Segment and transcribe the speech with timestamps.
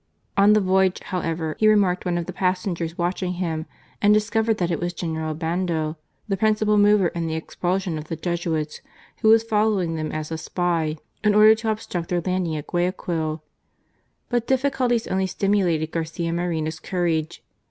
[0.35, 2.43] On the voyage, however, he remarked THE DEFENCE OF THE JESUITS.
[2.43, 3.65] 3^ one of the passengers watching him
[4.01, 5.95] and discovered that it was a General Obando,
[6.27, 8.81] the principal mover in the expulsion of the Jesuits,
[9.21, 13.43] who was following them as a spy in order to obstruct their landing at Guayaquil.
[14.27, 17.43] But difficulties only stimulated Garcia Moreno's courage.